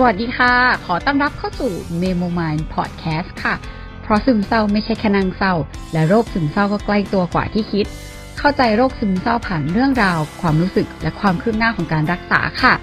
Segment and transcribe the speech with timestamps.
[0.00, 0.54] สวัสดีค่ะ
[0.86, 3.54] ขอต้อนรับเข้าสู่ Memo Mind Podcast ค่ะ
[4.02, 5.54] เพราะซึมเศร้าไม่ใช่แค่นางเศร้า
[5.92, 7.86] และโรคซึมเศร้าก็ใกล้ตัวกว่าที่คิด
[8.38, 12.74] เข้าใจโรคซึมเศร้าผ่านเรื่องราว ความรู้สึกและความคืบหน้าของการรักษาค่ะ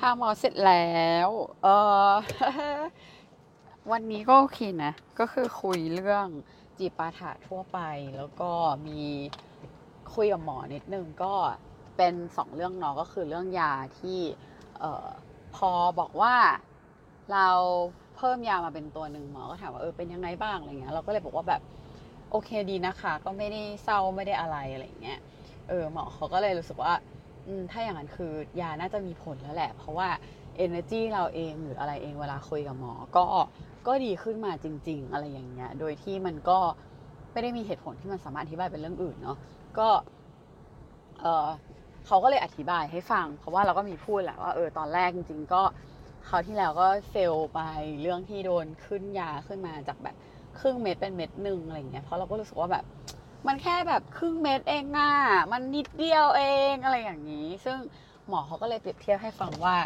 [0.00, 0.96] หาหมอเสร็จแล้
[1.26, 1.28] ว
[1.62, 1.68] เอ
[2.08, 2.10] อ
[3.90, 6.26] วันนี้ก็โอเคนะ ก็คือคุยเรื่อง
[6.78, 7.78] จีปาถะทั่วไป
[8.16, 8.50] แล้วก็
[8.88, 9.02] มี
[10.14, 11.34] คุยกับหมอนิดนึงก็
[11.96, 14.18] เป็นสองเรื่องเนาะก็คือเรื่องยาที่
[14.78, 15.08] เออ
[15.56, 16.34] พอบอกว่า
[17.32, 17.48] เรา
[18.16, 21.60] เพิ่มยามาเป็นตัวหนึ่งหมอก็ถามว่าเออเป็นยังไงบ้างอะไรเงี้ยเราก็เลยบอกว่าแบบ
[22.30, 25.18] โอเคดีนะคะ ก็ไม่ได้เศร้าไม่ได้อะไรอะไรเงี้ย
[25.68, 26.92] เออหมอเขาก็เลยรู้สึกว่า
[27.70, 30.08] ถ้าอย่างนั้นคือยาน่าจะมีผลแล้วแหละ เพราะว่า
[30.64, 33.24] energy เราเองหรืออะไรเองเวลาคุยกับหมอ ก็
[33.86, 36.58] ก็ดีขึ้นมาจริง ๆ อะไรอย่างเงี้ยโดยที่มันก็
[37.32, 39.38] ไม่ได้มีเหตุผลที่มันสามารถอธิบายเป็นเรื่องอื่นเนาะ
[39.78, 39.88] ก็
[41.20, 41.48] เออ
[42.06, 45.62] เขาก็เลยอธิบายให้ฟัง เพราะว่าเราก็มีพูดแหละว่าเออตอนแรกจริง ๆ ก็
[46.28, 47.60] คราที่แล้วก็เฟลไป
[48.02, 50.16] เรื่องที่โดนขึ้นยาขึ้นมาจากแบบ
[50.58, 52.84] ครึ่งเม็ดเป็นเม็ดหนึ่งอะไรเงี้ยเพราะเราก็รู้สึกว่าแบบ
[53.46, 55.10] มันแค่แบบครึ่งเม็ดเองอะ
[55.52, 56.42] มันนิดเดียวเอ
[56.72, 57.78] งอะไรอย่างนี้ ซึ่ง
[58.28, 59.76] หมอเขาก็เลยเปรียบเทียบให้ฟังว่า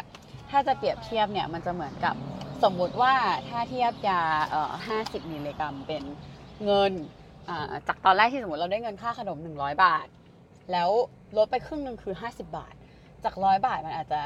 [0.49, 2.15] ถ้าจะเปรียบเทียบเนี่ยมันจะเหมือนกับ
[2.63, 3.13] สมมุติว่า
[3.47, 6.03] ถ้าเทียบยาเอ่อ50มิลลิกรัมเป็น
[6.65, 6.93] เงิน
[7.87, 10.07] จากตอนแรกที่สมมติเราได้เงินค่าขนม 100 บาท
[10.71, 10.89] แล้ว
[11.37, 12.75] ลดไปครึ่งหนึ่งคือ 50 บาท
[13.23, 14.21] จากร้อยบาทมันอาจจะ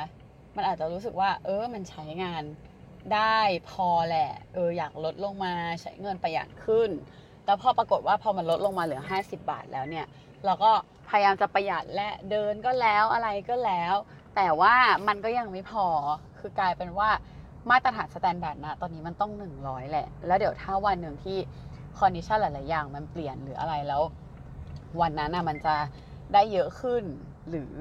[0.55, 2.43] มันอาจจะรู้สึกว่า เออมันใช้งาน
[3.13, 3.37] ได้
[3.69, 6.89] พอแหละเอออยากลดลงมาใช้เงินประหยัดขึ้น
[7.45, 10.05] แต่พอปรากฏว่าพอมันลดลงมาเหลือ 50 บาทแล้วเนี่ย
[10.45, 10.71] เราก็
[11.09, 13.93] พยายามจะประหยัดและเดินก็แล้วอะไรก็แล้ว
[14.35, 14.75] แต่ว่า
[15.07, 15.85] มันก็ยังไม่พอ
[16.39, 17.09] คือกลายเป็นว่า
[17.69, 21.37] มาตรฐาน standard นะตอนนี้มันต้อง 100 แหละ แล้วเดี๋ยวถ้าวันหนึ่งที่
[21.99, 24.01] condition หลาย ๆ อย่างมันเปลี่ยนหรืออะไรแล้ว
[25.01, 25.75] วันนั้นนะมันจะ
[26.33, 27.03] ได้เยอะขึ้น
[27.49, 27.75] หรือ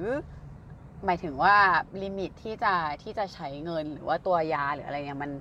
[1.05, 1.55] หมายถึงว่า
[2.03, 2.73] limit ที่จะ
[3.03, 5.31] ที่จะใช้เงินหรือว่าตัวยาหรืออะไรเนี่ยมัน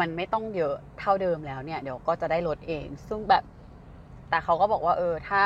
[0.00, 3.44] มันไม่ต้องเยอะเท่าเดิมแล้วเนี่ยเดี๋ยวก็จะได้ลดเอง ซึ่งแบบ
[4.30, 5.42] แต่เขาก็บอกว่าเออถ้า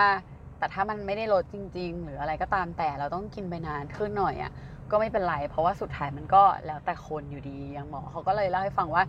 [0.59, 4.53] แต่ถ้ามันไม่ได้ลดจริง ๆ หรืออะไรก็ตามแต่เราต้องกินไปนานขึ้นหน่อยอะ่ะ
[4.91, 9.05] ก็ไม่เป็นไร เพราะว่าสุดท้ายมันก็แล้วแต่คนอยู่ดีอย่างหมอเขาก็เลยเล่าให้ฟังว่า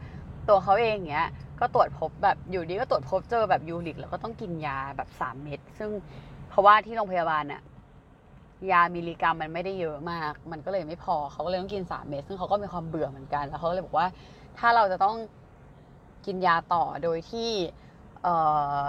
[0.49, 1.27] ตัวเขาเองเนี้ย
[1.59, 5.89] ก็ตรวจพบแบบอยู่ดีก็ตรวจพบเจอแบบยูริก แล้วก็ต้องกินยาแบบสามเม็ดซึ่ง
[6.49, 7.61] เพราะว่าที่โรงพยาบาลเนี่ย
[8.71, 14.07] ยามิลลิกรัมมันไม่ได้เยอะมาก มันก็เลยไม่พอเขาก็เลยต้องกินสามเม็ดซึ่งเขาก็มีความเบื่อเหมือนกันแล้วเขาเลยบอกว่า
[14.57, 15.15] ถ้าเราจะต้อง
[16.25, 17.49] กินยาต่อโดยที่
[18.23, 18.35] เอ่
[18.85, 18.87] อ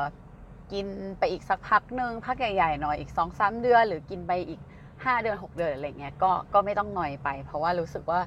[0.73, 0.87] กิน
[1.19, 4.61] ไปอีกสักพักหนึ่งพักใหญ่ๆหน่อยอีกสองสามเดือน หรือกินไปอีก
[5.05, 8.21] ห้าเดือนหกเดือนอะไรเงี้ยก็ก็ไม่ต้องหน่อยไป เพราะว่ารู้สึกว่า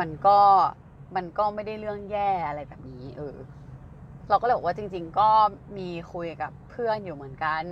[0.00, 0.38] มันก็
[1.16, 3.36] มันก็ไม่ได้เรื่องแย่อะไรแบบนี้ เออ
[4.30, 5.30] เราก็เลยบอกว่าจริง ๆ ก็
[5.78, 7.62] มีคุยกับเพื่อนอยู่เหมือนกัน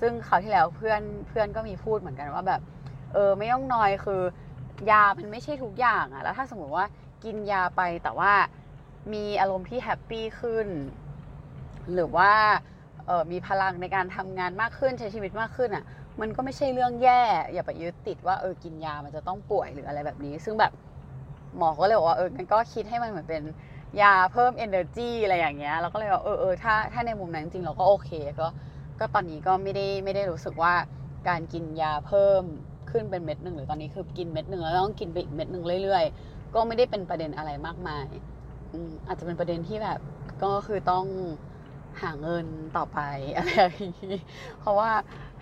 [0.00, 2.60] ซึ่งคราวที่แล้วเพื่อนเพื่อนก็มีพูดเหมือนกันว่าแบบ
[3.12, 4.22] เออไม่ต้องนอยคือ
[4.90, 6.86] ยามันไม่ใช่ทุกอย่างอะแล้วถ้าสมมติว่า
[7.24, 8.32] กินยาไปแต่ว่า
[9.12, 10.66] มีอารมณ์ที่ happy ขึ้น
[11.92, 12.32] หรือว่า
[13.08, 15.84] ออมีพลังในการทำงานมากขึ้นใช้ชีวิตมากขึ้นอะ่ะ
[16.20, 20.72] มันก็ไม่ใช่เรื่องแย่ อย่าไปยึดติดว่าเออกินยามันจะต้องป่วยหรืออะไรแบบนี้ ซึ่งแบบ
[21.56, 23.42] หมอก็เลยบอกว่าเอองั้นก็คิดให้มันเหมือนเป็น
[24.00, 28.10] ยาเพิ่ม energy อะไรอย่างเงี้ยเราก็เลยบอกเออเออถ้าถ้าในมุมนั้นจริงเราก็โอเค
[28.40, 28.48] ก็
[28.98, 30.74] ก็ตอนนี้ก็ไม่ได้ไม่ได้รู้สึกว่า
[31.28, 32.42] การกินยาเพิ่ม
[32.90, 38.06] ขึ้นเป็นเม็ดหนึ่งหรือตอนนี้คือกินเม็ดหนึ่งแล้วต้องกินไปอีกเม็ดหนึ่งเรื่อย ๆ ก็ไม่ได้เป็นประเด็นอะไรมากมาย
[38.72, 39.98] อืมอาจจะเป็นประเด็นที่แบบ
[40.42, 41.06] ก็คือต้อง
[42.02, 42.46] หาเงิน
[42.76, 42.98] ต่อไป
[43.36, 44.16] อะไรอย่างนี้
[44.60, 44.90] เพราะว่า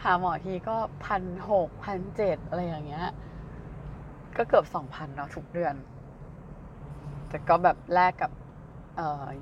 [0.02, 3.06] หาหมอทีก็พันหกพันเจ็ดอะไรอย่างเงี้ย
[4.36, 5.74] ก็เกือบสองพันเนาะทุกเดือน
[7.28, 8.30] แต่ก็แบบแลกกับ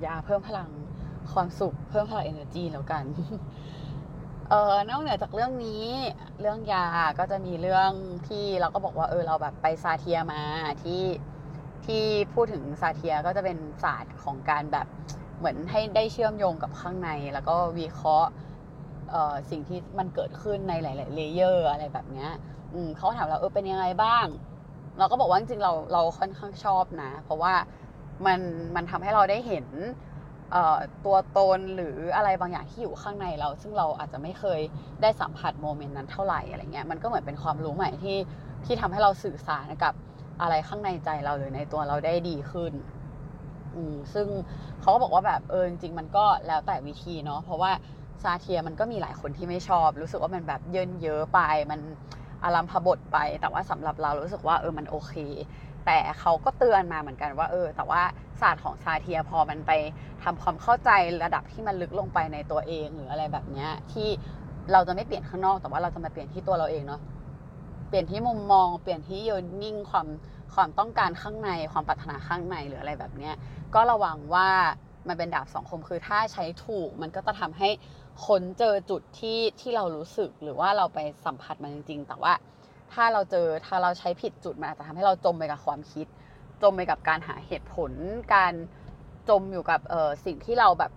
[0.05, 0.69] ยาเพิ่มพลัง
[1.33, 3.03] ความสุขเพิ่มพลัง energy แล้วกัน
[4.49, 5.85] เออนอกเหนือจากเรื่องนี้
[6.41, 6.85] เรื่องยา
[7.19, 7.91] ก็จะมีเรื่อง
[8.27, 10.41] ที่เราก็บอกว่าเออเราแบบไป Satir มา
[10.83, 11.03] ที่
[11.85, 14.87] ที่พูดถึง Satir ก็จะเป็นศาสตร์ของการแบบ
[15.37, 18.31] เหมือนให้ได้เชื่อมโยงกับข้างใน แล้วก็วิเคราะห์
[19.11, 22.31] เออสิ่งที่มันเกิดขึ้นในหลาย ๆ layer อะไรแบบเนี้ย
[22.73, 24.25] อืมเขาถามเราเออเป็นยังไงบ้าง
[24.97, 27.53] เราก็บอกว่าจริงๆเราเราค่อนข้างชอบนะ เพราะว่า
[28.25, 28.39] มัน
[28.75, 29.65] มันทำให้เราได้เห็น
[31.05, 34.59] ตัวตนหรืออะไรบางอย่างที่อยู่ข้างในเรา ซึ่งเราอาจจะไม่เคย
[35.01, 38.17] ได้สัมผัสโมเมนต์นั้นเท่าไหร่อะไรเงี้ยมันก็เหมือนเป็นความรู้ใหม่ที่
[38.65, 39.93] ที่ทำให้เราสื่อสารกับ
[40.41, 42.73] อะไรข้างในใจเราหรือในตัวเราได้ดีขึ้น
[43.75, 44.27] อืมซึ่ง
[44.81, 47.71] เขาก็บอกว่าแบบเออจริงๆมันก็แล้วแต่วิธีเนาะเพราะว่า
[48.23, 51.39] ซาเทียมันก็มีหลายคนที่ไม่ชอบ รู้สึกว่ามันแบบเยินเยอะไป
[51.71, 51.79] มัน
[52.43, 55.13] อารัมพบทไป แต่ว่าสำหรับเรารู้สึกว่าเออมันโอเค
[55.85, 58.01] แต่เขาก็เตือนมาเหมือนกันว่าเออ แต่ว่า
[58.41, 59.71] ศาสตร์ของซาเทียพอมันไป
[60.23, 60.89] ทำความเข้าใจ
[61.23, 64.07] ระดับที่มันลึกลงไปในตัวเองหรืออะไรแบบเนี้ยที่
[64.71, 67.01] เราจะไม่เปลี่ยนข้างนอก แต่ว่าเราจะมาเปลี่ยนที่ตัวเราเองเนาะ
[67.89, 70.07] เปลี่ยนที่มุมมอง เปลี่ยนที่โยนนิ่งความ
[70.53, 73.33] ความต้องการข้างในความปรารถนาข้างในหรืออะไรแบบเนี้ย
[73.75, 74.49] ก็ระวังว่า
[75.07, 77.69] มันเป็นดาบสองคมคือถ้าใช้ถูกมันก็จะทำให้
[78.25, 82.33] ค้นเจอจุดที่ที่เรารู้สึกหรือว่าเราไปสัมผัสมันจริง ๆ แต่ว่า
[82.93, 86.07] ถ้าเราเจอถ้าเราใช้ผิดจุดมันอาจจะทำให้เราจมไปกับความคิด
[86.63, 87.91] จมไปกับการหาเหตุผล
[88.35, 88.53] การ
[89.29, 90.91] จมอยู่กับเออสิ่งที่เราแบบ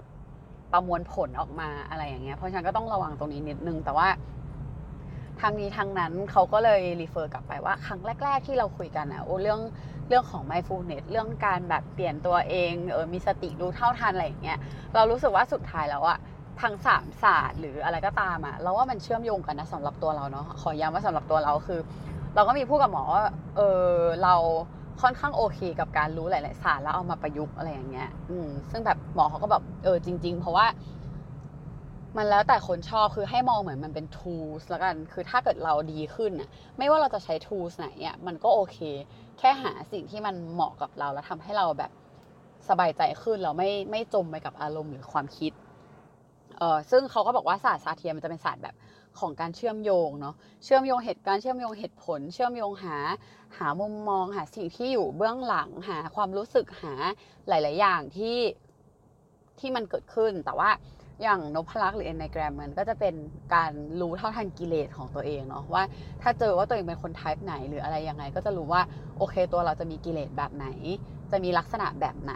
[0.72, 4.08] ประมวลผลออกมาอะไรอย่างเงี้ยเพราะฉะนั้นก็ต้องระวังตรงนี้นิดนึงแต่ว่า
[5.40, 9.60] ทางนี้ทางนั้นเขาก็เลยรีเฟอร์กลับไปว่าครั้งแรก ๆ ที่เราคุยกันอะโอ้เรื่อง
[10.08, 14.58] เรื่องของ mindfulness เรื่องการแบบเปลี่ยนตัวเองเออมีสติรู้เท่าทันอะไรอย่างเงี้ย
[14.94, 16.18] เรารู้สึกว่าสุดท้ายแล้วอะ
[16.60, 21.80] ทางสามศาสตร์หรืออะไรก็ตามอะเราว่ามันเชื่อมโยงกันนะสำหรับตัวเราเนาะขอย้ำว่าสำหรับตัวเราคือ
[22.34, 23.24] เราก็มีพูดกับหมอว่า
[23.56, 23.90] เออ
[24.24, 24.34] เรา
[25.02, 30.66] ค่อนข้างโอเคกับการรู้หลาย ๆ ศาสตร์แล้วเอามาประยุกต์อะไรอย่างเงี้ยอืมซึ่งแบบหมอเขาก็แบบเออจริง ๆ เพราะว่า
[32.16, 36.48] มันแล้วแต่คนชอบคือให้มองเหมือนมันเป็น tools แล้วกัน คือถ้าเกิดเราดีขึ้นอะ
[36.78, 38.78] ไม่ว่าเราจะใช้ tools ไหนอะมันก็โอเค
[39.38, 41.90] แค่หาสิ่งที่มันเหมาะกับเราแล้วทำให้เราแบบ
[42.68, 45.52] สบายใจขึ้นเราไม่ไม่จมไปกับอารมณ์หรือความคิด
[46.58, 48.74] เออซึ่งเขาก็บอกว่าศาสตร์ซาเทียมันจะเป็นศาสตร์แบบ
[49.18, 50.34] ของการเชื่อมโยงเนาะ
[50.64, 52.96] เชื่อมโยงเหตุการณ์เชื่อมโยงเหตุผล เชื่อมโยงหา
[53.58, 56.92] หามุมมองหาสิ่งที่อยู่เบื้องหลังหาความรู้สึกหา
[57.48, 58.36] หลาย ๆ อย่างที่
[59.58, 60.70] ที่มันเกิดขึ้นแต่ว่า
[61.22, 63.14] อย่างนพลักษ์หรือ Enneagram มันก็จะเป็น
[63.54, 63.70] การ
[64.00, 65.82] รู้เท่าทันกิเลสของตัวเองเนาะว่า
[66.22, 68.82] ถ้าเจอว่าตัวเองเป็นคน type ไหนหรืออะไรยังไง ก็จะรู้ว่า
[69.18, 70.66] โอเคตัวเราจะมีกิเลสแบบไหน
[71.30, 72.34] จะมีลักษณะแบบไหน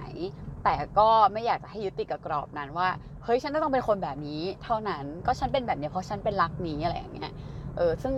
[0.64, 2.88] แต่ก็ไม่อยากจะให้ยึดติดกับกรอบนั้นว่า
[3.24, 7.32] เฮ้ยฉันจะต้องเป็นคนแบบนี้ เท่านั้นก็ฉันเป็นแบบนี้เพราะฉันเป็นรักนี้อะไรอย่างเงี้ย
[7.76, 8.14] เออซึ่ง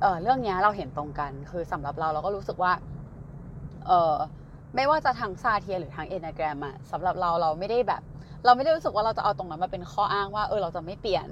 [0.00, 2.72] เออเรื่องนี้เราเห็นตรงกันคือสำหรับเราเราก็รู้สึกว่า
[3.86, 4.16] เออ
[4.74, 8.02] ไม่ว่าจะทางซาเทียหรือทางเอเนแกรมอะสำหรับเราเราไม่ได้แบบ
[8.44, 11.26] เราไม่ได้รู้สึกว่าเราจะเอาตรงนั้นมาเป็นข้ออ้างว่าเออเราจะไม่เปลี่ยน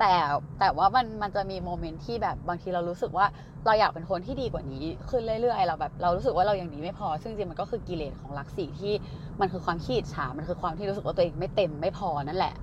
[0.00, 0.12] แต่
[0.60, 3.26] แต่ว่ามันมันจะมีโมเมนต์ที่แบบบางทีเรารู้สึกว่า
[3.66, 8.94] เราอยากเป็นคนที่ดีกว่านี้ขึ้นเรื่อยๆ เราแบบเรารู้สึกว่าเรายังดีไม่พอ ซึ่งจริงมันก็คือกิเลสของลักษีที่
[9.40, 12.54] มันคือความขี้อิจฉามันคือความที่รู้สึกว่าตัวเองไม่เต็มไม่พอนั่นแหละ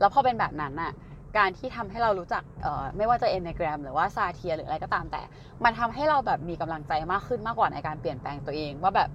[0.00, 0.92] แล้วพอเป็นแบบนั้นน่ะ
[1.38, 5.22] การที่ทำให้เรารู้จักเอ่อไม่ว่าจะ enneagram หรือว่า Satir หรืออะไรก็ตามแต่
[5.64, 9.08] มันทำให้เราแบบมีกำลังใจมากขึ้นมากกว่าในการเปลี่ยนแปลงตัวเอง ว่าแบบ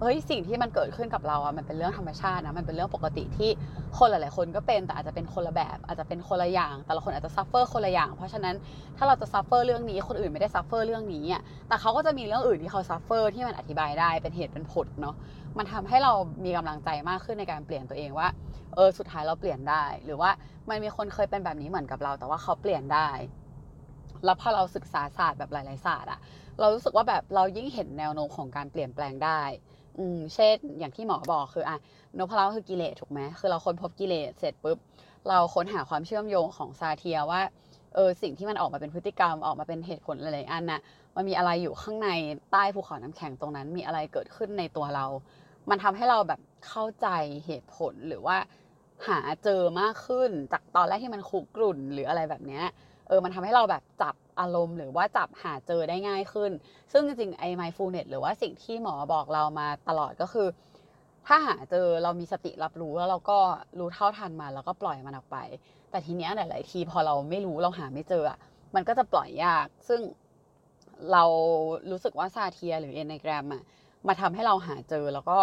[0.00, 3.50] เฮ้ยสิ่งที่มันเกิดขึ้นกับเราอะมันเป็นเรื่องธรรมชาตินะมันเป็นเรื่องปกติที่
[3.98, 8.54] คนหลาย ๆ คนก็เป็นแต่อาจจะเป็นคนละแบบ อาจจะเป็นคนละอย่าง แต่ละคนอาจจะ suffer คนละอย่าง เพราะฉะนั้น
[8.96, 15.14] ถ้าเราจะ suffer เรื่องนี้คนอื่นไม่ได้ suffer เรื่องนี้อะแต่เขาก็จะมีเรื่องอื่นที่เขา suffer ที่มันอธิบายได้เป็นเหตุเป็นผลเนาะ
[15.58, 16.12] มันทำให้เรา
[16.44, 18.28] มีกำลังใจมากขึ้นในการเปลี่ยนตัวเองว่า
[18.74, 20.30] เออสุดท้ายเราเปลี่ยนได้ หรือว่า
[20.68, 23.10] มันมีคนเคยเป็นแบบนี้เหมือนกับเรา แต่ว่าเขาเปลี่ยนได้
[24.24, 26.20] แล้วพอเราศึกษาศาสตร์แบบหลาย ๆ ศาสตร์อะ
[26.60, 29.42] เรารู้สึกว่าแบบเรายิ่งเห็นแนวโน้มของการเปลี่ยนแปลงได้
[29.98, 31.76] อืมเช่นอย่างที่หมอบอกคืออะ
[32.18, 34.78] นพเราคือกิเลสถูกไหมคือเราค้นพบกิเลสเสร็จปุ๊บ
[35.28, 37.40] เราค้นหาความเชื่อมโยงของ Satir ว่า
[37.94, 40.80] เออสิ่งที่มันออกมาเป็นพฤติกรรมออกมาเป็นเหตุผลหลายๆอันน่ะ
[41.16, 42.08] มันมีอะไรอยู่ข้างใน
[42.52, 45.06] ใต้ภูเขาน้ำแข็งตรงนั้น มีอะไรเกิดขึ้นในตัวเรา
[45.70, 47.06] มันทำให้เราแบบเข้าใจ
[47.46, 48.36] เหตุผลหรือว่า
[49.08, 52.64] หาเจอมากขึ้นจากตอนแรกที่มันคุกรุ่นหรืออะไรแบบเนี้ย
[53.08, 56.50] เออมันทำให้เราแบบจับ อารมณ์ หรือว่าจับหาเจอได้ง่ายขึ้น
[56.92, 60.48] ซึ่งจริงๆไอ้ mindfulness หรือว่าสิ่งที่หมอบอกเรามาตลอดก็คือ
[61.26, 63.38] ถ้าหาเจอเรามีสติรับรู้แล้วเราก็
[63.78, 65.36] รู้เท่าทันมันแล้วก็ปล่อยมันออกไป
[65.90, 68.38] แต่ทีเนี้ยหลาย ๆ ทีพอเราไม่รู้เราหาไม่เจออะ
[68.74, 70.00] มันก็จะปล่อยยาก ซึ่ง
[71.12, 71.24] เรา
[71.90, 73.62] รู้สึกว่าซาเทียหรือเอเนกรมอะ
[74.06, 75.38] มาทำให้เราหาเจอแล้วก็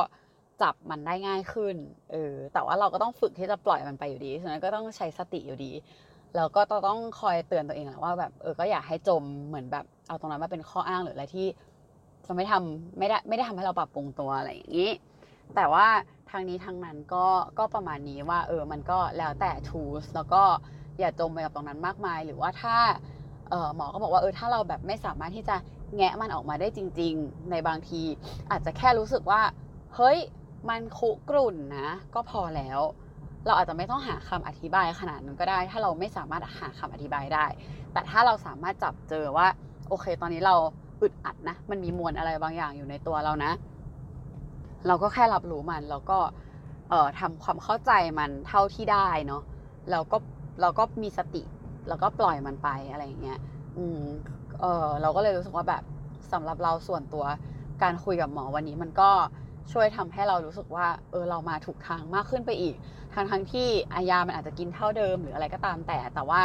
[0.61, 1.75] จับมันได้ง่ายขึ้น
[2.11, 5.71] เออ แต่ว่าเราก็ต้องฝึกที่จะปล่อยมันไปอยู่ดี ฉะนั้นก็ต้องใช้สติอยู่ดี
[6.35, 11.47] แล้วก็ต้องคอยเตือนตัวเองแหละว่าแบบเออก็อยากให้จมเหมือนแบบเอาตรงนั้นมาเป็นข้ออ้างหรืออะไรที่
[12.25, 14.91] จะไม่ทำไม่ได้ไม่ได้ทำให้เราปรับปรุงตัวอะไรอย่างนี้
[15.55, 15.87] แต่ว่า
[16.29, 17.25] ทางนี้ทางนั้นก็
[17.59, 20.43] ก็ประมาณนี้ว่าเออมันก็แล้วแต่ tools แล้วก็
[20.99, 22.77] อย่าจมไปกับตรงนั้นมากมาย หรือว่าถ้า
[23.49, 25.55] เออหมอก็บอกว่าเออถ้าเราแบบไม่สามารถที่จะ
[25.95, 28.01] แงะมันออกมาได้จริง ๆ ในบางที
[28.51, 29.41] อาจจะแค่รู้สึกว่า
[29.95, 30.17] เฮ้ย
[30.69, 32.79] มันคุกรุ่นนะ ก็พอแล้ว
[33.45, 37.45] เราอาจจะไม่ต้องหาคำอธิบายขนาดนั้นก็ได้ ถ้าเราไม่สามารถหาคำอธิบายได้
[37.93, 39.47] แต่ถ้าเราสามารถจับเจอว่า
[39.89, 40.55] โอเค ตอนนี้เรา
[41.01, 43.51] อึดอัดนะ มันมีมวลอะไรบางอย่างอยู่ในตัวเรานะ
[44.87, 46.19] เราก็แค่รับรู้มัน แล้วก็
[46.89, 49.41] เอ่อทำความเข้าใจมันเท่าที่ได้เนาะ
[49.91, 50.17] แล้วก็
[50.61, 51.43] เราก็มีสติ
[51.87, 53.39] แล้วก็ปล่อยมันไปอะไรอย่างเงี้ย
[53.77, 54.01] อืม
[54.61, 55.83] เออเราก็เลยรู้สึกว่าแบบ
[56.33, 57.25] สำหรับเราส่วนตัว
[57.83, 59.09] การคุยกับหมอวันนี้มันก็
[59.71, 62.75] ช่วยทำให้เรารู้สึกว่าเออเรามาถูกทางมากขึ้นไปอีก
[63.13, 66.43] ทั้งทั้งที่อายามันอาจจะกินเท่าเดิมหรืออะไรก็ตามแต่ แต่ว่า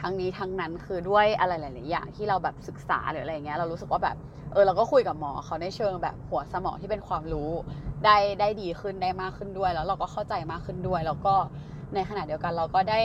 [0.00, 4.16] ทั้งนี้ทั้งนั้นคือด้วยอะไรหลาย ๆ อย่างที่เราแบบศึกษาหรืออะไรเงี้ยเรารู้สึกว่าแบบ
[4.52, 7.50] เออเราก็คุยกับหมอเขาในเชิงแบบหัวสมองที่เป็นความรู้
[8.04, 11.34] ได้ได้ดีขึ้นได้มากขึ้นด้วย แล้วเราก็เข้าใจมากขึ้นด้วย แล้วก็
[11.94, 13.00] ในขณะเดียวกันเราก็ได้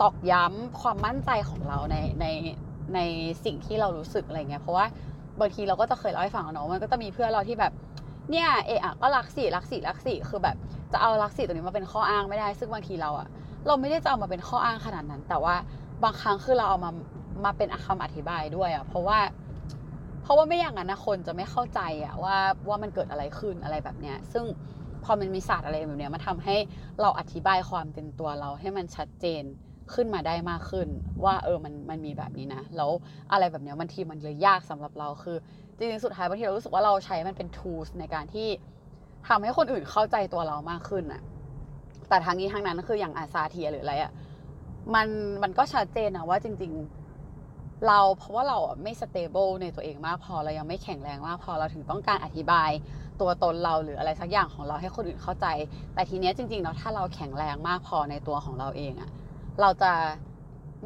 [0.00, 2.26] ตอกย้ำความมั่นใจของเราในใน
[2.94, 3.00] ใน
[3.44, 4.86] สิ่งที่เรารู้สึกอะไรเงี้ยเพราะว่า
[5.40, 7.72] บางทีเราก็จะเคยเล่าให้ฟังเนาะมันก็จะมีเพื่อนเราที่แบบ
[8.30, 10.56] เนี่ยเอะอะก็รักสิรักสิรักสิคือแบบ
[10.92, 13.28] จะเอารักสิตัวนี้มาเป็นข้ออ้างไม่ได้ ซึ่งบางทีเราอะ
[13.66, 15.54] เราไม่ได้จะเอามาเป็นข้ออ้างขนาดนั้น แต่ว่า
[16.02, 16.90] บางครั้งคือเราเอามา
[17.44, 19.18] มาเป็นคำอธิบายด้วยอะเพราะว่า
[20.22, 22.36] เพราะว่าไม่อย่างนั้นนะคนจะไม่เข้าใจอะว่า
[22.68, 24.44] ว่ามันเกิดอะไรขึ้นอะไรแบบเนี้ย ซึ่ง
[25.04, 26.56] พอมันมีศาสตร์อะไรแบบเนี้ยมันทำให้
[27.00, 29.42] เราอธิบายความเป็นตัวเราให้มันชัดเจน
[29.92, 30.88] ขึ้นมาได้มากขึ้น
[31.24, 32.90] ว่าเออมันมันมีแบบนี้นะ แล้ว
[33.32, 35.36] อะไรแบบเนี้ยบางทีมันเลยยากสำหรับเราคือ
[35.76, 38.48] จริงๆสุดท้ายบางทีเรารู้สึกว่าเราใช้มันเป็น tools ในการที่
[39.28, 41.22] ทำให้คนอื่นเข้าใจตัวเรามากขึ้นอะ
[42.08, 44.12] แต่ทางนี้ทางนั้นคืออย่างอาซาเทียหรืออะไรอะ
[44.94, 45.06] มัน
[45.42, 46.72] มันก็ชัดเจนนะว่าจริง
[47.28, 52.70] ๆ เราเพราะว่าเราไม่ stable ในตัวเองมากพอเรายังไม่แข็งแรงมากพอเราถึงต้องการอธิบาย
[53.20, 55.46] ตัวตนเราหรืออะไรสักอย่างของเราให้คนอื่นเข้าใจ
[55.94, 59.10] แต่ทีเนี้ยจริงๆแล้วถ้าเราแข็งแรงมากพอในตัวของเราเองอะ
[59.60, 59.92] เราจะ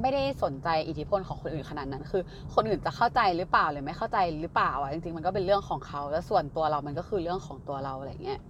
[0.01, 2.23] ไม่ได้สนใจอิทธิพลของคนอื่นขนาดนั้น คือ
[2.55, 8.41] คนอื่นจะเข้าใจหรือเปล่าหรือไม่เข้าใจหรือเปล่าอะจริงๆมันก็เป็นเรื่องของเขา แล้วส่วนตัวเรามันก็คือเรื่องของตัวเราอะไรเงี้ย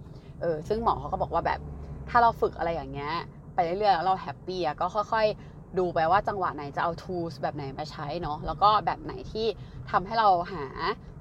[0.41, 1.59] เออซึ่งหมอเขาก็บอกว่าแบบ
[2.09, 3.13] ถ้าเราฝึกอะไรอย่างเงี้ย
[3.55, 9.47] ไปเรื่อยๆแล้วเราแฮปปี้อะก็ค่อย ๆ ดูไปว่าจังหวะไหนจะเอา tools แบบไหนมาใช้เนาะแล้วก็แบบไหนที่
[9.91, 10.65] ทำให้เราหา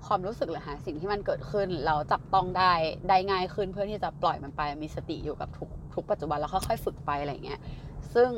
[0.07, 2.73] ความรู้สึกหรือหาสิ่งที่มันเกิดขึ้น เราจับต้องได้
[3.09, 7.61] ได้ง่ายขึ้นเพื่อที่จะปล่อยมันไปมีสติอยู่กับทุกทุกปัจจุบันแล้วค่อยๆฝึกไปอะไรเงี้ย
[8.14, 8.31] ซึ่ง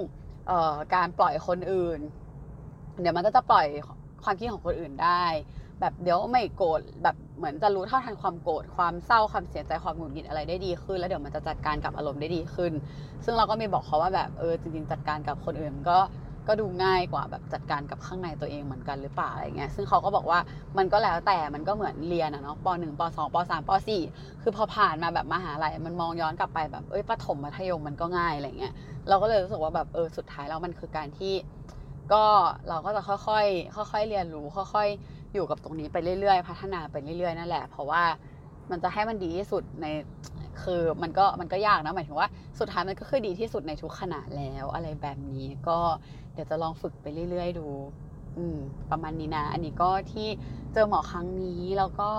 [0.94, 2.00] การปล่อยคนอื่น
[3.00, 3.66] เดี๋ยวมันก็จะปล่อย
[4.22, 5.08] ความคิดของคนอื่นได้
[5.80, 12.72] แบบเดี๋ยวไม่โกรธแบบเหมือนจะรู้เท่าทันความโกรธความเศร้าความเสียใจความหงุดหงิดอะไรได้ดีขึ้น แล้วเดี๋ยวมันจะจัดการกับอารมณ์ได้ดีขึ้น
[13.24, 15.98] ซึ่งเราก็มีบอกเขาว่าแบบเออจริงๆจัดการกับคนอื่นก็
[16.48, 20.38] ก็ดูง่ายกว่าแบบจัดการกับข้างในตัวเองเหมือนกันหรือเปล่าอะไรเงี้ยซึ่งเขาก็บอกว่า
[20.78, 24.02] มันก็แล้วแต่มันก็เหมือนเรียนอะเนาะปหนึ่งปสองปสามปสี่
[24.42, 28.72] คือพอผ่านมาแบบมหาลัยมันมองย้อนกลับไปแบบเอ้ยประถมมัธยมมันก็ง่ายอะไรเงี้ย
[29.08, 31.34] เราก็เลยรู้สึกว่าแบบเออสุดท้ายแล้วมันคือการที่
[32.12, 32.24] ก็
[32.68, 38.02] เราก็จะค่อยๆค่อย ๆ เรียนรู้ค่อย ๆ อยู่กับตรงนี้ไปเรื่อยๆ พัฒนาไปเรื่อยๆนั่นแหละ เพราะว่า
[38.70, 39.86] มันจะให้มันดีที่สุดใน
[40.62, 45.78] คือมันก็มันก็ยากนะหมายถึงว่าสุดท้ายมันก็คือดีที่สุดในทุกขณะแล้วอะไรแบบนี้ก็
[46.32, 47.68] เดี๋ยวจะลองฝึกไปเรื่อย ๆ ดู
[48.38, 48.58] อืม
[48.90, 50.28] ประมาณนี้นะ อันนี้ก็ที่
[50.72, 52.10] เจอหมอครั้งนี้แล้วก็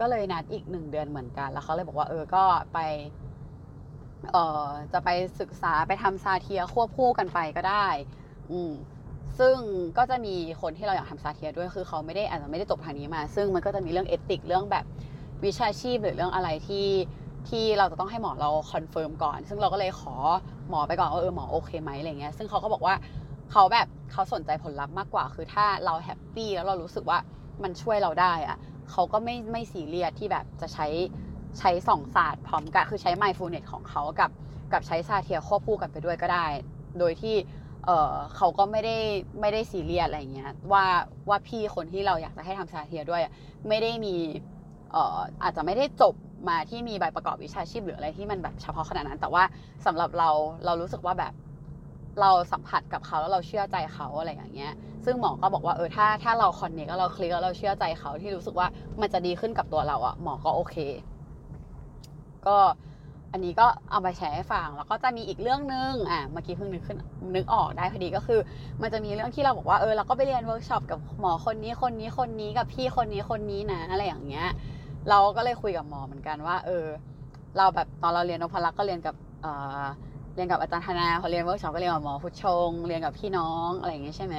[0.00, 2.78] ก็เลยนัดอีกหนึ่งเดือนเหมือนกัน แล้วเขาเลยบอกว่า เออก็ไป
[4.32, 5.10] เอ่อจะไป
[5.40, 7.86] ศึกษาไปทำซาเทียควบคู่กันไปก็ได้
[8.52, 8.72] อืม
[9.38, 9.56] ซึ่ง
[9.98, 14.84] ก็จะมีคนที่เราอยากทำ Satir ด้วยคือเขาไม่ได้อาจจะไม่ได้จบทางนี้มา ซึ่งมันก็จะมีเรื่อง ethic เรื่องแบบ
[15.44, 16.88] วิชาชีพหรือเรื่องอะไรที่
[17.48, 20.14] ที่เราจะต้องให้หมอเรา confirm ก่อน ซึ่งเราก็เลยขอ
[20.68, 22.94] หมอไปก่อนว่าเออหมอโอเคไหมอะไรเงี้ย ซึ่งเขาก็บอกว่า
[23.52, 27.18] เขาแบบเขาสนใจผลลัพธ์มากกว่า คือถ้าเรา happy แล้วเรารู้สึกว่า
[27.62, 28.58] มันช่วยเราได้อะ
[28.90, 30.86] เขาก็ไม่ไม่ซีเรียสที่แบบจะใช้
[31.58, 34.30] ใช้สองศาสตร์พร้อมกัน คือใช้ mindfulness ของเขากับ
[34.72, 36.46] กับใช้ Satir ควบคู่กันไปด้วยก็ได้
[36.98, 37.34] โดยที่
[37.86, 38.96] เออเขาก็ไม่ได้
[39.40, 40.84] ไม่ได้ซีเรียสอะไรเงี้ยว่า
[41.28, 43.22] ว่าพี่คนที่เราอยากจะให้ทำซาเทียด้วย
[43.68, 44.16] ไม่ได้มี
[45.42, 46.14] อาจจะไม่ได้จบ
[46.48, 49.42] มาที่มีใบประกอบวิชาชีพหรืออะไรที่มันแบบเฉพาะขนาดนั้น แต่ว่า
[49.86, 50.30] สำหรับเรา
[50.64, 51.32] เรารู้สึกว่าแบบ
[52.20, 54.72] เราสัมผัสกับเขาแล้วเราเชื่อใจเขาอะไรอย่างเงี้ย
[55.04, 58.68] ซึ่งหมอก็บอกว่าเออถ้าถ้าเราคอนเนคแล้วเราคลิกแล้วเราเชื่อใจเขาที่รู้สึกว่า
[59.00, 60.76] มันจะดีขึ้นกับตัวเราอะหมอก็โอเค
[62.46, 62.56] ก็
[63.32, 66.98] อันนี้ก็เอาไปแชร์ให้ฟังแล้วก็จะมีอีกเรื่องนึงอะเมื่อกี้เพิ่งนึกขึ้น
[67.36, 68.40] นึกออกได้พอดีก็คือ
[68.82, 74.48] มันจะมีเรื่องที่เราบอกว่าเออเราก็ไปเรียนเวิร์กช็อปกับหมอคนนี้คนนี้คนนี้กับพี่คนนี้คนนี้นะอะไรอย่างเงี้ย
[75.08, 76.86] เราก็เลยคุยกับหมอเหมือนกันว่า เออ
[77.56, 79.48] เราแบบตอนเราเรียนนพลักษณ์ก็เรียนกับเออ
[80.34, 84.36] เรียนกับอาจารย์ธนาพอเรียนเวิร์กช็อปก็เรียนกับหมอพุชชง เรียนกับพี่น้องอะไรอย่างเงี้ยใช่ไหม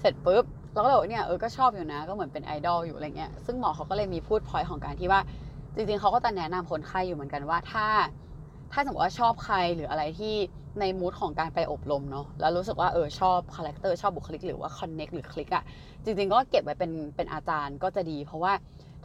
[0.00, 5.20] เสร็จปุ๊บเราก็เลยบอกเนี่ยเออก็ชอบอยู่นะ ก็เหมือนเป็นไอดอลอยู่อะไรเงี้ยซึ่งหมอเขาก็เลยมีพูดพอยของการที่ว่า
[5.74, 7.86] จริงๆเขาก็จะแนะนำคนไข้อยู่เหมือนกันว่าถ้า
[8.72, 10.34] ถ้าสมมติว่าชอบใครหรืออะไรที่
[10.80, 15.64] ใน mood ของการไปอบรมเนาะแล้วรู้สึกว่าเออชอบ character ชอบบุคลิกหรือว่า connect หรือคลิกอะ
[16.04, 18.52] จริงๆก็เก็บไว้เป็นเป็นอาจารย์ก็จะดี เพราะว่า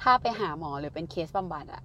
[0.02, 1.84] ถ้าไปหาหมอหรือเป็นเคสบำบัดอะ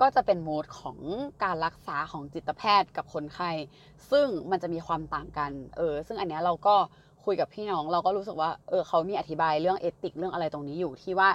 [0.00, 0.98] ก็จะเป็นโหมดของ
[1.44, 3.50] การรักษาของจิตแพทย์กับคนไข้
[4.10, 6.74] ซึ่งมันจะมีความต่างกัน เออ ซึ่งอันเนี้ยเราก็
[7.24, 11.28] คุยกับพี่น้อง เราก็รู้สึกว่า เออ เขามีอธิบายเรื่อง ethic เรื่องอะไรตรงนี้อยู่ที่ว่า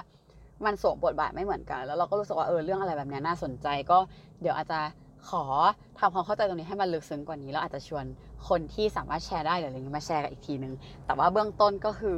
[0.64, 3.98] มันสวมบทบาทไม่เหมือนกัน แล้วเราก็รู้สึกว่า เออ เรื่องอะไรแบบนี้น่าสนใจ ก็
[4.42, 4.80] เดี๋ยวอาจจะ
[5.28, 5.44] ขอ
[5.98, 8.04] ทำความเข้าใจตรงนี้ให้มันลึกซึ้งกว่านี้ แล้วอาจจะชวน
[8.48, 10.74] คนที่สามารถแชร์ได้หรืออะไรเงี้ยมาแชร์กันอีกทีนึง
[11.06, 12.16] แต่ว่าเบื้องต้นก็คือ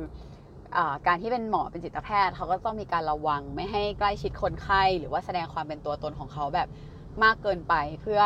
[1.06, 6.68] การที่เป็นหมอเป็นจิตแพทย์เขาก็ต้องมีการระวังไม่ให้ใกล้ชิดคนไข้ หรือว่าแสดงความเป็นตัวตนของเขาแบบ
[7.24, 8.20] มากเกินไปเพื่อ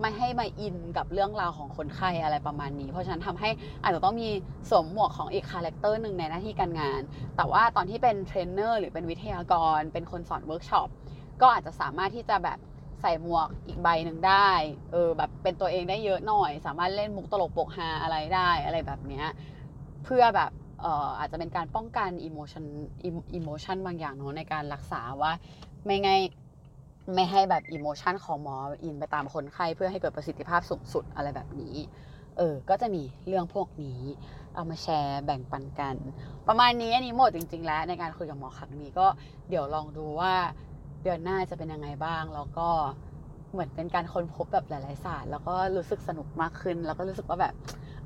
[0.00, 3.50] ไม่ให้มาอินกับเรื่องราวของคนไข้อะไรประมาณนี้ เพราะฉะนั้นทำให้
[3.82, 4.28] อาจจะต้องมี
[4.70, 7.00] สวมหมวกของอีก character หนึ่งในหน้าที่การงาน
[7.36, 10.88] แต่ว่าตอนที่เป็นเทรนเนอร์หรือเป็นวิทยากร เป็นคนสอนเวิร์กช็อป
[11.40, 12.58] ก็อาจจะสามารถที่จะแบบ
[13.02, 14.50] ใส่หมวกอีกใบหนึ่งได้
[14.92, 19.26] เออแบบเป็นตัวเองได้เยอะหน่อย สามารถเล่นมุกตลกปกฮาอะไรได้อะไรแบบเนี้ย
[20.04, 20.50] เพื่อแบบ
[21.18, 25.32] อาจจะเป็นการป้องกัน emotion emotion บางอย่างเนาะในการรักษาว่า
[25.84, 26.10] ไม่ไง
[27.14, 31.76] ไม่ให้แบบ emotion ของหมออินไปตามคนไข้เพื่อให้เกิดประสิทธิภาพสูงสุดอะไรแบบนี้
[32.38, 34.02] เออ ก็จะมีเรื่องพวกนี้
[34.54, 35.96] เอามาแชร์แบ่งปันกัน
[36.48, 39.06] ประมาณนี้อันนี้หมดจริง ๆ แล้วในการคุยกับหมอครั้งนี้ก็
[39.48, 40.34] เดี๋ยวลองดูว่า
[41.02, 42.68] เดือนหน้าจะเป็นยังไงบ้างแล้วก็
[43.52, 47.54] เหมือนเป็นการค้นพบแบบหลาย ๆ ศาสตร์แล้วก็รู้สึกสนุกมากขึ้น แล้วก็รู้สึกว่าแบบ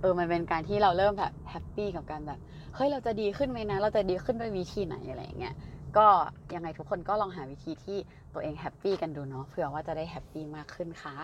[0.00, 2.38] เออมันเป็นการที่เราเริ่มแบบ happy กับการแบบ
[2.74, 5.54] เฮ้ยเราจะดีขึ้นไหมนะ เราจะดีขึ้นด้วยวิธีไหนอะไรอย่างเงี้ย
[5.96, 6.06] ก็
[6.54, 7.98] ยังไงทุกคนก็ลองหาวิธีที่
[8.34, 11.16] ตัวเอง happy กันดูเนาะเผื่อว่าจะได้ happy มากขึ้นค่ะ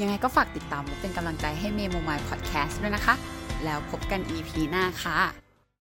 [0.00, 3.14] ยังไงก็ฝากติดตามและเป็นกำลังใจให้เมโมมายพอดแคสต์ด้วยนะคะ
[3.64, 5.47] แล้วพบกัน EP หน้าค่ะ